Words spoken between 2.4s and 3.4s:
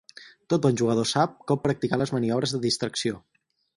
de distracció.